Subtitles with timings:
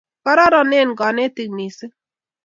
[0.23, 1.93] kororonen konetik mising